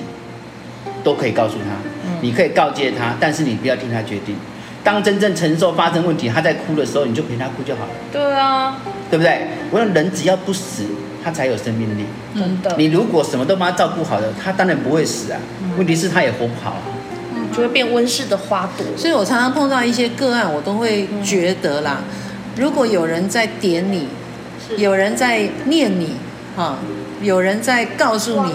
[1.02, 1.76] 都可以告诉他，
[2.20, 4.36] 你可以告诫他，但是你不要听他决定。
[4.84, 7.90] 当真正承受发生问题，他在哭的时候，你就陪他哭就好了。
[8.12, 8.76] 对啊，
[9.10, 9.48] 对不对？
[9.70, 10.84] 我说人只要不死，
[11.22, 12.04] 他才有生命力。
[12.34, 12.74] 真的。
[12.76, 15.38] 你如果什么都帮他照顾好了，他当然不会死啊。
[15.76, 16.82] 问题是他也活不好啊。
[17.34, 18.86] 嗯，就会变温室的花朵。
[18.96, 22.00] 所以我常常碰到一些个案，我都会觉得啦，
[22.56, 24.08] 如果有人在点你，
[24.76, 26.12] 有人在念你，
[26.56, 26.78] 哈，
[27.22, 28.52] 有人在告诉你，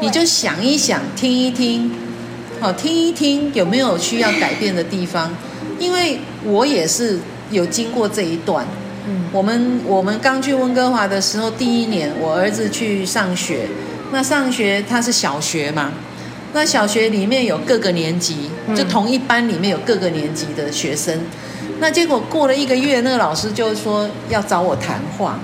[0.00, 1.92] 你就想一想，听一听，
[2.60, 5.30] 好，听一听有没有需要改变的地方。
[5.78, 7.18] 因为我也是
[7.50, 8.66] 有经过这一段，
[9.08, 13.68] 嗯，我们我们刚去温哥华的时候，第一年我儿子去上学，
[14.12, 15.92] 那上学他是小学嘛，
[16.52, 21.16] 那小学里面有各个年级，就同一班里面有各个年级的学生，
[21.78, 25.38] 那结果过了一个月，那个老师就说要找我谈话，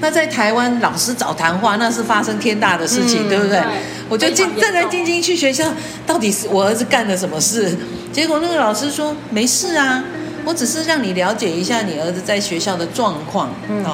[0.00, 3.60] 那在台湾老师找谈话，那是发生天大的事情，对不对？
[4.08, 5.66] 我就战战兢兢去学校，
[6.06, 7.76] 到底是我儿子干了什么事？
[8.12, 10.04] 结果那个老师说没事啊，
[10.44, 13.84] 我只是让你了解一下你儿子在学校的状况，嗯，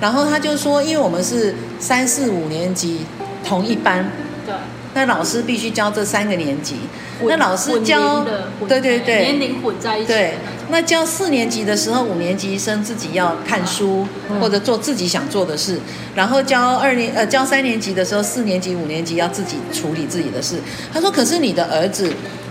[0.00, 3.00] 然后他就说，因为我们是三四五年级
[3.44, 4.10] 同一班，
[4.46, 4.54] 对，
[4.94, 6.76] 那老师必须教这三个年级，
[7.22, 8.24] 那老师教，
[8.66, 10.34] 对对对，年龄混在一起，对，
[10.70, 14.06] 那教四年级的时候，五年级生自己要看书
[14.40, 15.78] 或者做自己想做的事，
[16.14, 20.56] 然后教二年呃教三年级的时候，四年级五年级要自己处理自己的事。
[20.92, 22.10] 他说，可是你的儿子。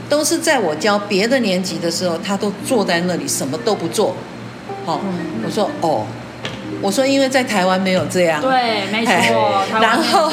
[0.09, 4.15] 都是在我教别的年级的时候，他都坐在那里什么都不做。
[4.85, 4.99] 好、哦，
[5.45, 6.05] 我说哦，
[6.81, 8.41] 我说因为在台湾没有这样。
[8.41, 9.63] 对，没错。
[9.79, 10.31] 然后，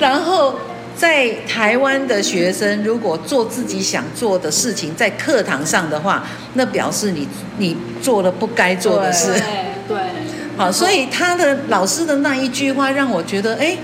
[0.00, 0.54] 然后
[0.96, 9.32] 在台湾的学生如果做自己想做的事情，在课堂上的话，那表示你你做了不该做的事。
[9.34, 9.98] 对对。
[10.56, 13.76] 好，所以他的老师的那一句话让我觉得，哎，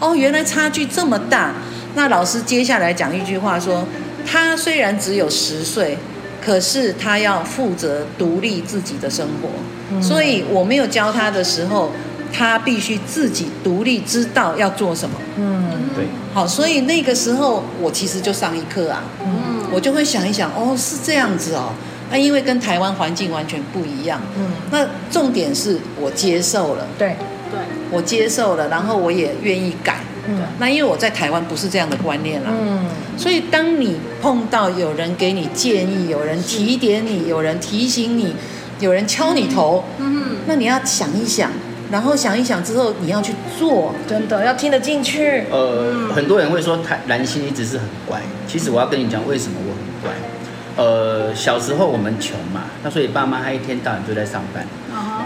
[0.00, 1.54] 哦，原来差距这么大。
[1.94, 3.86] 那老师接下来讲一句话说。
[4.26, 5.98] 他虽然只有十岁，
[6.44, 9.48] 可是他要负责独立自己的生活，
[9.92, 11.90] 嗯、所以我没有教他的时候，
[12.32, 15.16] 他必须自己独立知道要做什么。
[15.36, 16.04] 嗯，对。
[16.32, 21.72] 好，所以那个时候我其实就上一课啊，嗯，我就会想一想，哦，是这样子哦，
[22.10, 27.16] 那因为跟台湾环境完全不一样，嗯，那重点是我接受了，对，
[27.50, 27.58] 对，
[27.90, 29.96] 我接受了，然后我也愿意改。
[30.28, 32.84] 嗯，那因为我在台湾不是这样的观念啦，嗯，
[33.16, 38.34] 所以当你碰到有人给你建议，有人提点你，有人提醒你，
[38.80, 41.50] 有人敲你头，嗯，那你要想一想，
[41.90, 45.44] 然后想一想之后你要去做，真的要听得进去。
[45.50, 50.12] 呃，很多人会说他兰心一直是很乖，其实我要跟你讲为什么我很乖。
[50.76, 54.64] 呃，小时候我们穷嘛，那所以爸妈他一天到晚都在上班。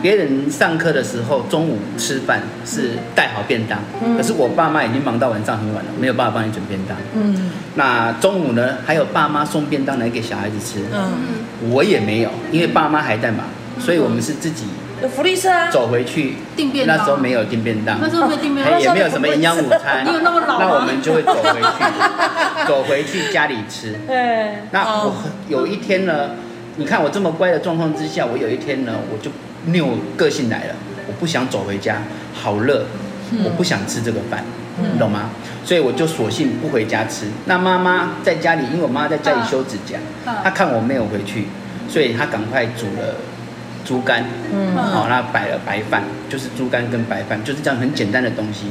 [0.05, 6.95] 别人上课的时候，中午吃饭是带好便当，嗯、可是我爸妈已经忙到晚上很晚了，没有办法帮你准便当。
[7.15, 10.81] 嗯，那中午呢，还有爸妈送便当来给小孩子吃。
[10.93, 14.67] 嗯，我也没有，因为爸妈还在忙，嗯、所以我们是自己
[15.01, 16.99] 有福利社啊，走回去订便当。
[16.99, 20.05] 那时候没有订便当，那时候没订便当，也没有什么营养午餐。
[20.05, 20.67] 你有那么老吗？
[20.69, 21.83] 那我们就会走回去，
[22.69, 23.95] 走回去家里吃。
[24.07, 25.15] 对，那我
[25.49, 26.33] 有一天呢，
[26.77, 29.31] 你看我这么乖的状况之下，我有一天呢，我就。
[29.73, 30.75] 拗个性来了，
[31.07, 32.03] 我不想走回家，
[32.35, 32.85] 好热，
[33.45, 34.45] 我不想吃这个饭，
[34.79, 35.31] 嗯、你懂吗？
[35.65, 37.27] 所以我就索性不回家吃。
[37.47, 39.97] 那妈妈在家里，因为我妈在家里修指甲，
[40.31, 41.47] 啊、她看我没有回去，
[41.89, 43.17] 所以她赶快煮了
[43.85, 48.67] 猪肝，嗯，好，那摆了白饭，就是猪肝跟白饭，就是这样很简单的东西。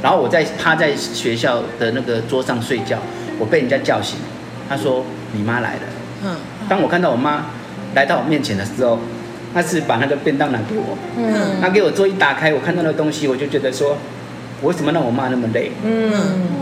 [0.00, 2.98] 然后我在趴在学校的那个桌上睡觉，
[3.38, 4.18] 我被人家叫醒，
[4.68, 5.80] 他说你妈来了。
[6.24, 6.36] 嗯，
[6.68, 7.46] 当我看到我妈
[7.94, 8.98] 来到我面前的时候。
[9.54, 13.96] 他是把那个便当拿给我，嗯，他给我做一打开，我看到那个东西，我就觉得说，
[14.60, 15.72] 我为什么让我妈那么累？
[15.84, 16.12] 嗯，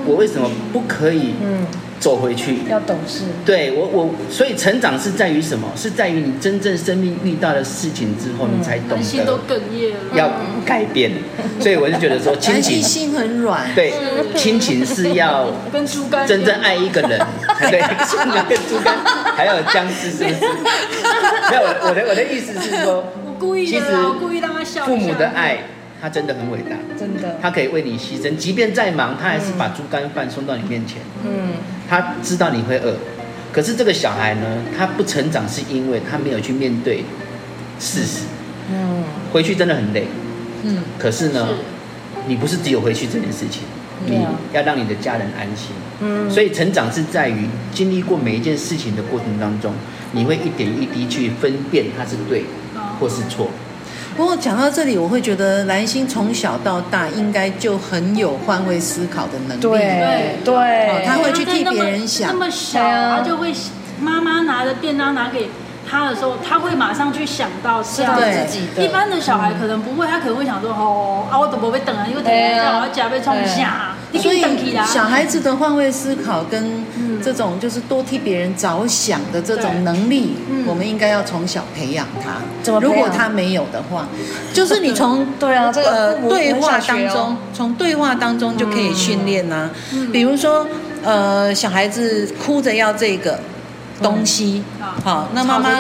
[0.07, 1.35] 我为什么不可以？
[1.43, 1.67] 嗯。
[1.99, 5.67] 走回去要懂事，对我我所以成长是在于什么？
[5.75, 10.31] 是在于你真正生命遇到的事情之后，你才懂得心都哽咽了，要
[10.67, 11.11] 改变。
[11.59, 13.95] 所以我就觉得说， 亲情心很软，对，
[14.37, 17.19] 亲情是要 跟猪肝真正爱一个人，
[17.71, 18.95] 对，跟猪肝
[19.37, 20.41] 还有僵尸，是不是？
[21.51, 24.85] 没有，我的我的意思是说，我故意的，我故意让他笑。
[24.87, 25.59] 父母的爱。
[25.99, 30.99] 他真的很伟大，真的，他可以为你牺牲，即便再忙，他还是把猪肝饭送到你面前。
[31.25, 31.55] 嗯，
[31.89, 32.95] 他知道你会饿，
[33.51, 37.03] 可是这个小孩呢，他不成长是因为他没有去面对
[37.81, 38.25] 事实。
[38.71, 40.07] 嗯，回去真的很累，
[40.65, 41.55] 嗯，可是呢，是
[42.27, 43.63] 你不是只有回去这件事情，
[44.05, 45.71] 你要让你的家人安心。
[46.01, 49.73] 嗯，所以成长是在于经历过每一件事情的过程当中，
[50.13, 52.45] 你会一点一滴去分辨它是对
[53.01, 53.49] 或是错。
[54.17, 59.61] 不过讲到这里，我会觉得兰心从小到大应该就很有换位思考的能力。
[59.61, 62.31] 对对，他会去替别人想。
[62.33, 63.53] 那么小，他就会
[64.01, 65.51] 妈妈拿着便当拿给
[65.87, 68.83] 他的时候，他会马上去想到是他自己的。
[68.83, 72.07] 一般的小孩可能不会，他可能会想说：“哦，啊，我怎么会等啊？
[72.09, 74.43] 因为等一下我要加被冲下。”所以
[74.87, 76.85] 小孩子的换位思考跟
[77.23, 80.35] 这种就是多替别人着想的这种能力，
[80.67, 82.79] 我们应该要从小培养他。
[82.81, 84.09] 如果他没有的话，
[84.55, 89.71] 就是你从 对啊这个对话当中，从对话当中就可以训练呐。
[90.13, 90.67] 比如说
[91.05, 93.39] 呃小孩子哭着要这个
[94.03, 94.63] 东西，
[95.05, 95.71] 好，那妈妈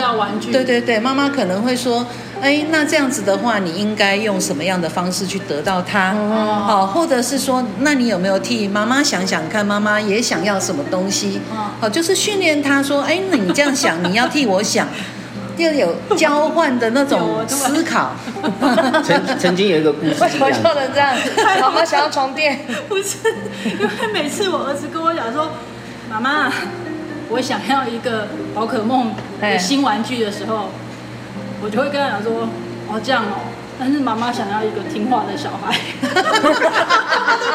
[0.52, 2.06] 对对对，妈妈可能会说。
[2.40, 6.14] 哎，那这样子的话，你应该用什么样的方式去得到它？
[6.66, 9.64] 好，或者是说，那你有没有替妈妈想想看？
[9.64, 11.40] 妈妈也想要什么东西？
[11.80, 14.86] 好，就是训练他说，哎，那你这样想，你要替我想，
[15.56, 18.12] 要有交换的那种思考。
[19.02, 21.30] 曾曾经有一个故事，为什么说的这样子？
[21.60, 22.60] 妈妈想要床垫？
[22.88, 23.16] 不是，
[23.64, 25.50] 因为每次我儿子跟我讲说，
[26.10, 26.52] 妈妈，
[27.30, 30.68] 我想要一个宝可梦的新玩具的时候。
[31.66, 32.48] 我就会跟他讲说，
[32.86, 33.42] 哦这样哦，
[33.76, 36.54] 但是妈妈想要一个听话的小孩，他都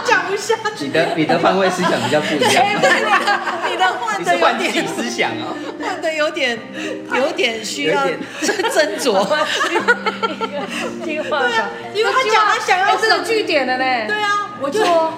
[0.04, 0.88] 讲不下去。
[0.88, 2.62] 你的你的换位思想比较不一样。
[3.72, 6.60] 你的 换的有点思想哦，换的有点
[7.16, 8.06] 有点需要
[8.42, 9.26] 斟酌。
[11.06, 13.86] 听话小孩，因为他讲他想要这个据点的呢。
[14.08, 15.14] 对啊，我就说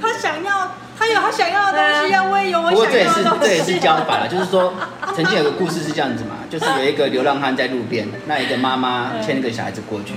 [0.00, 0.72] 他想要。
[1.00, 3.22] 他有他想要的东西，要喂有我想要的东西。
[3.22, 4.74] 不过这也是这也是教法了，就是说，
[5.16, 10.14] 曾经有个故事是这样子嘛，就是有一个流浪汉在路边，那一个妈妈牵一个小孩子过去，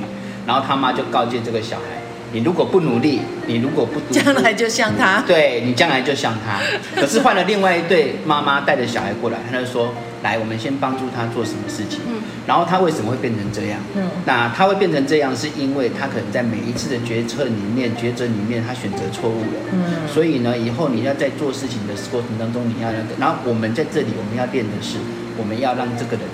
[0.47, 1.83] 然后他妈就告诫这个小孩。
[2.31, 5.21] 你如果不努力，你如果不将来就像他。
[5.27, 6.59] 对，你将来就像他。
[6.99, 9.93] 可是换了另外一对妈妈带着小孩过来，他就说
[10.23, 12.15] ：“来，我们先帮助他做什么事情。”嗯。
[12.47, 13.79] 然后他为什么会变成这样？
[13.95, 14.09] 嗯。
[14.25, 19.59] 那他会变成这样，是因为他可能在每一次的决策里面、抉择里面，他选择错误了。
[19.71, 20.09] 嗯。
[20.11, 23.13] 所以呢，以后你要在做事情的过程当中，你要那个。
[23.19, 24.97] 然后我们在这里，我们要练的是，
[25.37, 26.25] 我们要让这个人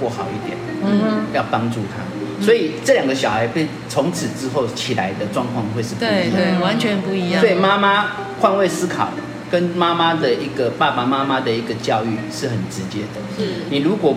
[0.00, 0.56] 过好一点。
[0.84, 1.26] 嗯。
[1.34, 2.02] 要帮助他。
[2.44, 7.40] 所以这两个小孩被从此之后起来的状况会是不一样，对对，完全不一样。
[7.40, 8.06] 所以妈妈
[8.40, 9.10] 换位思考，
[9.50, 13.20] 跟妈妈的一个爸爸妈妈的一个教育是很直接的。
[13.36, 14.14] 是，你如果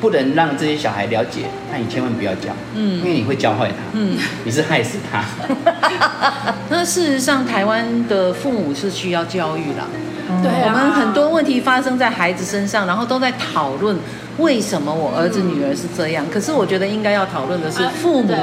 [0.00, 5.24] 不能让这些小孩了解，那你千万不要教，嗯，因为你会教坏他，嗯，你是害死他。
[6.68, 9.82] 那事实上，台湾的父母是需要教育的。
[10.42, 13.96] 对，我们很多问题发生在孩子身上，然后都在讨论。
[14.36, 16.26] 为什么我儿子女儿是这样？
[16.28, 18.34] 可是我觉得应该要讨论的是父母，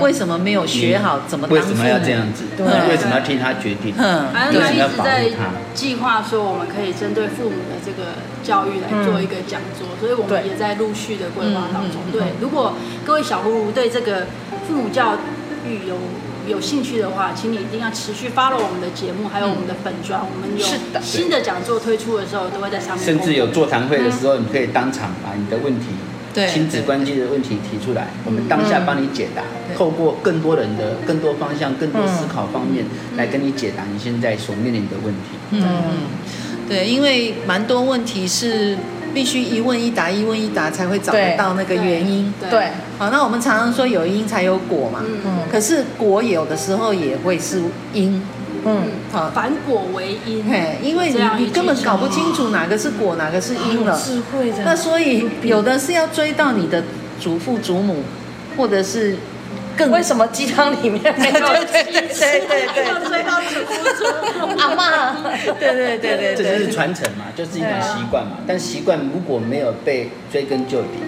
[0.00, 1.70] 为什么没有学好怎么当父母？
[1.70, 2.44] 为什么要这样子？
[2.56, 3.92] 对，为什么要听他决定？
[3.98, 5.18] 嗯，为什么要保护他？
[5.18, 5.36] 一直在
[5.74, 12.00] 计划说我们可以针对父母的这个教育来做一个讲座，所以我们也在陆续的规划当中。
[12.12, 14.26] 对，如果各位小葫芦对这个
[14.68, 15.14] 父母教
[15.66, 15.96] 育有
[16.46, 20.20] 有兴趣的话，请你一定要持续 follow 我们的节目，还有我们的粉砖。
[20.20, 20.66] 我们有
[21.00, 23.04] 新的讲座推出的时候，都会在上面。
[23.04, 25.86] 甚至有座谈会的时候，你可以当场把你的问题、
[26.52, 29.42] 亲子关系的问题提出来，我们当下帮你解答。
[29.76, 32.84] 透过更多人的、更多方向、更多思考方面
[33.16, 35.38] 来跟你解答你现在所面临的问题。
[35.52, 35.62] 嗯，
[36.68, 38.76] 对，因为蛮多问题是。
[39.14, 42.32] 必须一问一答，一问一答才会找得到那个原因。
[42.40, 45.00] 对，对好，那我们常常说有因才有果嘛。
[45.02, 45.40] 嗯。
[45.50, 48.22] 可是果有的时候也会是因。
[48.64, 48.82] 嗯。
[49.10, 50.44] 好，反果为因。
[50.48, 53.98] 嘿，因为你你根本搞不清楚哪个是果，哪个是因了。
[53.98, 54.64] 智慧的。
[54.64, 56.82] 那所以有的是要追到你的
[57.20, 58.02] 祖父祖母，
[58.56, 59.16] 或者是。
[59.76, 61.32] 更为什么鸡汤里面没有
[61.66, 61.72] 鸡？
[61.72, 64.04] 对对对对，要追到祖父祖
[64.46, 65.16] 母阿妈。
[65.58, 68.38] 对对对对，这就是传承嘛，就是一种习惯嘛。
[68.46, 70.98] 但习惯如果没有被追根究底，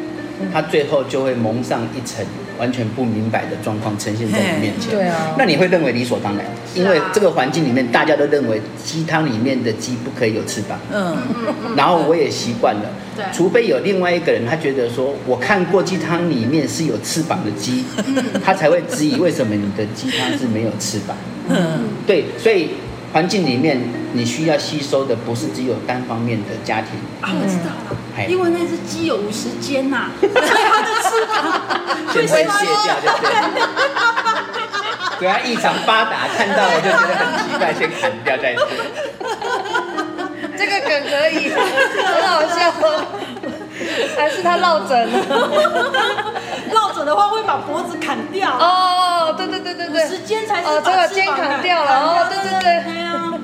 [0.52, 2.24] 它最后就会蒙上一层
[2.58, 4.90] 完全不明白的状况呈现在你面前。
[4.90, 10.78] 对啊，那你会认为理所当然，因为这个环境里面大家都认为鸡汤里面的鸡不可以有翅膀。
[10.92, 11.16] 嗯，
[11.76, 12.90] 然后我也习惯了。
[13.16, 17.84] 对，除非有另外一个人，他觉得说，我看过鸡汤里面是有翅膀的鸡，
[18.44, 21.16] 他才会质疑为什么你的鸡汤是没有翅膀。
[21.48, 22.70] 嗯，对，所以
[23.14, 23.80] 环境里面
[24.12, 26.98] 你需要吸收的不是只有单方面的家庭。
[27.20, 30.10] 啊，我知道了，因为那只鸡有五十间呐，
[32.12, 33.30] 先会卸掉，就对。
[35.20, 38.66] 对啊，异常发达，看到我就觉得很奇怪，先砍掉再说。
[40.58, 42.58] 这个梗可以，很好笑，
[44.18, 45.14] 还是他落枕了。
[46.72, 48.50] 落枕的话会把脖子砍掉。
[48.50, 51.90] 哦，对对对对对，时间才是哦，这个肩砍掉了。
[52.00, 52.84] 哦，对对对。
[52.84, 53.34] 对啊，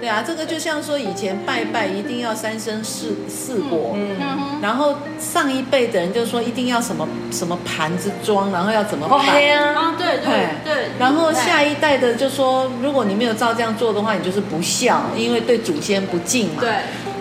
[0.00, 9.32] 对啊，这个就像说以前拜拜一定要三生四四果，嗯，然后上一辈的人就说一定要什么什么盘子装，然后要怎么摆。
[9.32, 10.90] 对啊，对对对。
[10.98, 16.60] 然后下一代的就说，如果你没有照这样做的话，你就是不孝，因为对祖先不敬嘛。
[16.60, 16.70] 对。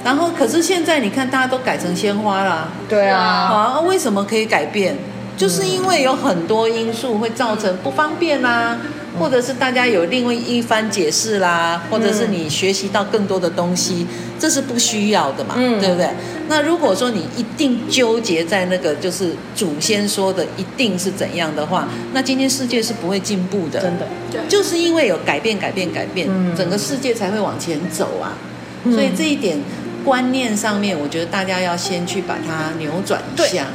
[0.05, 2.69] 然后，可是现在你看，大家都改成鲜花啦。
[2.87, 3.19] 对啊。
[3.19, 4.95] 啊，为什么可以改变？
[5.35, 8.77] 就是因为有很多因素会造成不方便啦，
[9.19, 14.05] 或者是大家有另外一番解释啦，或者是你学习到更多的东西，
[14.39, 16.07] 这是不需要的嘛，对不对？
[16.47, 23.81] 那如果说你一定纠结在那个就是祖先说的一定是怎样的话，那今天世界是不会进步的。
[23.81, 24.07] 真的，
[24.47, 28.37] 就是因为有改变、改变、改变，整个世界才会往前走啊。
[28.83, 29.57] 所以这一点。
[30.05, 33.65] 观念上面，我觉得大家要先去把它扭转一下，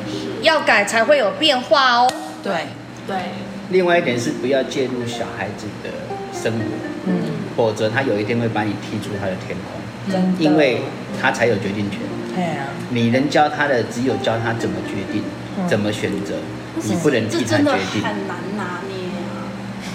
[0.43, 2.11] 要改才会有变化哦。
[2.43, 2.53] 对
[3.07, 3.17] 对。
[3.71, 5.91] 另外一点是不要介入小孩子的
[6.33, 6.65] 生活，
[7.07, 7.13] 嗯，
[7.57, 10.83] 否则他有一天会把你踢出他的天空，真的，因为
[11.21, 12.01] 他才有决定权。
[12.35, 12.67] 对啊。
[12.91, 15.23] 你能教他的只有教他怎么决定，
[15.69, 16.35] 怎么选择，
[16.83, 18.03] 你不能替他决定。
[18.03, 19.51] 很难拿捏啊。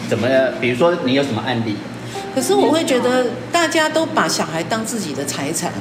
[0.07, 0.27] 怎么？
[0.61, 1.75] 比如说你有什么案例？
[2.33, 5.71] 可是我会觉得大家都把小孩当自己的财产。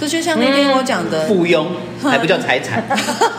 [0.00, 1.66] 这就像那天我讲的，附庸
[2.02, 2.82] 还不叫财产，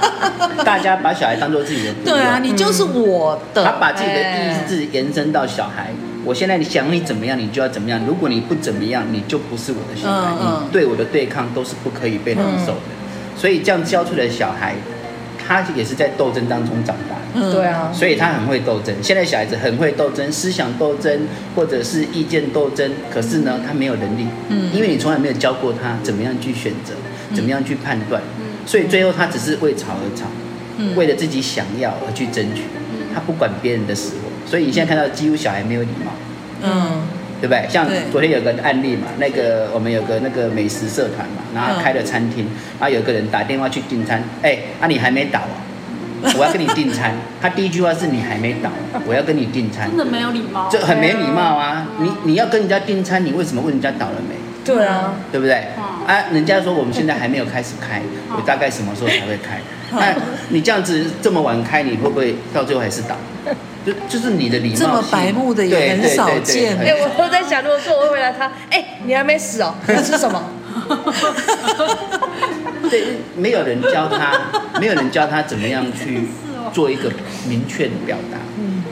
[0.63, 1.93] 大家把小孩当做自己的。
[2.05, 3.63] 对啊，你就是我的。
[3.63, 5.89] 他把自己的意志延伸到小孩，
[6.23, 7.99] 我现在你想你怎么样，你就要怎么样。
[8.05, 10.29] 如果你不怎么样，你就不是我的小孩。
[10.63, 12.81] 你对我的对抗都是不可以被忍受的。
[13.35, 14.75] 所以这样教出来的小孩，
[15.43, 17.15] 他也是在斗争当中长大。
[17.33, 18.93] 嗯，对啊，所以他很会斗争。
[19.01, 26.93] 现在小孩子很会斗争，思想斗争或者是意见斗争，可是呢，他没有能力，嗯，因为你从来没有教过他怎么样去选择，
[27.33, 30.25] 怎么样去判断，嗯，所以最后他只是为吵而吵，
[30.77, 32.63] 嗯，为了自己想要而去争取，
[33.13, 34.49] 他不管别人的死活。
[34.49, 36.11] 所以你现在看到几乎小孩没有礼貌，
[36.63, 37.01] 嗯，
[37.39, 37.65] 对不对？
[37.69, 42.45] 像昨天有个案例嘛，那个我们有个那个美食社团嘛，然后开了餐厅，
[42.77, 45.60] 然后有个人打电话去订餐，哎，啊你还没倒啊？
[46.37, 48.69] 我要跟你订餐，他第一句话是你还没到，
[49.05, 51.87] 我要跟你订餐，真的没有礼貌，这很没礼貌啊！
[51.99, 54.35] 你你要跟人家订餐，你为什么问人家倒了没？
[54.63, 55.55] 对啊，对不对？
[56.05, 58.01] 啊，人家说我们现在还没有开始开，
[58.35, 59.59] 我大概什么时候才会开？
[59.91, 60.13] 那
[60.49, 63.15] 你这样子这么晚开，你会不会到最后还是倒？
[63.83, 66.77] 就就是你的礼貌，这么白目的也很少见。
[66.77, 70.43] 哎，我在想，如果说我会回答他，哎，你还没死哦，要吃什么？
[72.91, 73.03] 对，
[73.35, 74.37] 没有人教他，
[74.79, 76.27] 没有人教他怎么样去
[76.71, 77.09] 做一个
[77.47, 78.37] 明确的表达，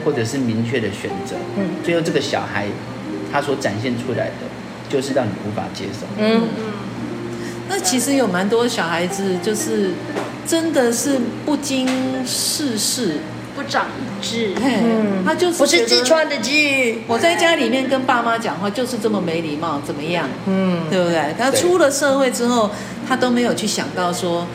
[0.04, 1.36] 或者是明确的选择。
[1.84, 2.66] 最后这个小孩
[3.30, 4.48] 他所展现出来的，
[4.88, 6.06] 就是让你无法接受。
[6.18, 6.64] 嗯嗯。
[7.68, 9.90] 那其实有蛮多小孩子，就是
[10.46, 11.86] 真的是不经
[12.26, 13.18] 世事。
[13.52, 13.86] 不长
[14.20, 16.96] 智，嗯，他就是不是痔疮的痔。
[17.06, 20.28] 我在家里面跟爸妈讲话就是这么没礼貌，怎么样？
[20.46, 21.34] 嗯，对不对？
[21.38, 22.70] 他出了社会之后，
[23.08, 24.46] 他都没有去想到说，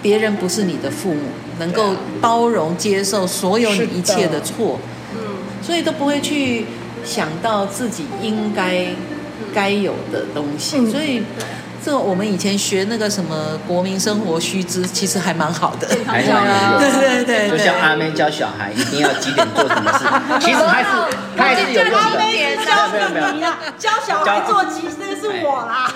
[0.00, 1.20] 别人不是你的父母，
[1.58, 4.78] 能够包容接受所有你一切的错，
[5.14, 5.18] 嗯，
[5.62, 6.66] 所以都不会去
[7.04, 8.86] 想到自己应该
[9.54, 11.22] 该有的东西，所以。
[11.84, 16.90] 这个我们以前学那个什么国民生活须知，其实还蛮好的，还蛮好的。
[16.90, 20.04] 对对对，就像阿妹教小孩一定要几点做什么事，
[20.40, 20.88] 其实还是
[21.36, 21.98] 他还是有用的。
[21.98, 25.92] 阿妹教没有没有，教小孩做几那个是我啦。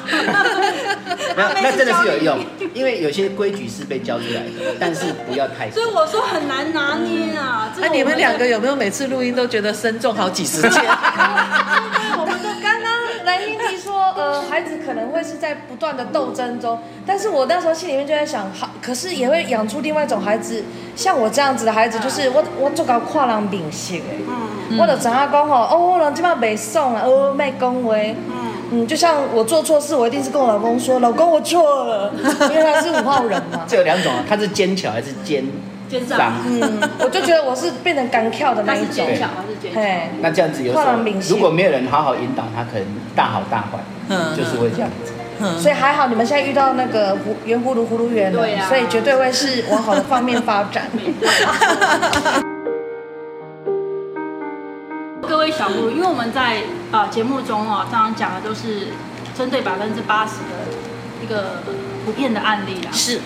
[1.37, 5.71] 那那真的是有用，因为有些规矩是被教出来的，但是不要太。
[5.71, 7.71] 所以我说很难拿捏啊。
[7.79, 10.71] 那你们两个有没有每次录音都觉得身重好几十件？
[12.19, 12.46] 我们都刚刚来听听说，
[14.27, 20.65] 呃，孩子可能会是在不断的斗争中，但是我那时候心里面就在想，好，可是也会养出另外一种孩子，
[20.97, 28.17] 像我这样子的孩子，就是我我做搞跨人秉性哎，我就知影讲吼，哦，人即马袂爽啊，哦，卖恭维，
[28.73, 32.13] 嗯，就像我做错事，我一定是跟我老公说，老公我错了，
[32.51, 33.65] 因为他是五号人嘛。
[33.69, 35.45] 这有两种啊，他是坚强还是奸？
[35.89, 36.33] 奸诈。
[36.45, 38.91] 嗯，我就觉得我是变成干跳的那一种。
[38.93, 39.73] 奸巧还是奸？
[39.73, 40.85] 嘿，那这样子有时候，
[41.31, 43.79] 如果没有人好好引导他，可能大好大坏，
[44.09, 45.13] 嗯，就是会这样子。
[45.61, 50.89] 所以还好，你们现在遇到那个葫圆葫芦葫芦缘了，啊、所以绝对会是往好的方面发展。
[55.29, 58.89] 各位小葫芦，因为我们在啊节目中啊，刚刚讲的都是
[59.37, 60.55] 针对百分之八十的
[61.23, 61.63] 一个
[62.05, 62.91] 普遍的案例啦。
[62.93, 63.21] 是。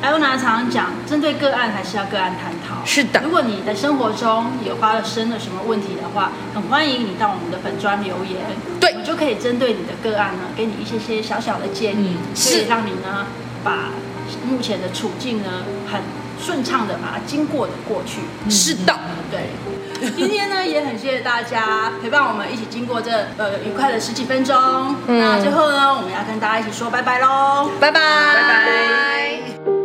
[0.00, 2.84] 艾欧娜常常讲，针对个案还是要个案探讨。
[2.84, 8.40] 是的，如果你的生活中有发生了什么问题的话，很欢迎你到我们的粉专留言，
[8.80, 13.26] 对，我们就可以针对你的个案呢，给你一些些小小的建议，嗯、可以让你呢
[13.64, 13.90] 把
[14.48, 16.00] 目前的处境呢很
[16.40, 18.20] 顺畅的把它经过的过去。
[18.50, 18.94] 是的，
[19.30, 19.50] 对。
[20.16, 24.54] 今天呢，也很谢谢大家陪伴我们一起经过这呃愉快的十几分钟。
[25.06, 29.75] 嗯、那最后呢，我们要跟大家一起说拜拜喽，拜拜，拜拜。